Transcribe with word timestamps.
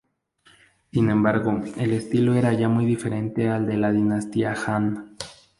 Sin 0.91 1.11
embargo, 1.11 1.61
el 1.77 1.93
estilo 1.93 2.33
era 2.33 2.53
ya 2.53 2.67
muy 2.67 2.87
diferente 2.87 3.49
al 3.49 3.67
de 3.67 3.77
la 3.77 3.91
dinastía 3.91 4.55
Han. 4.65 5.15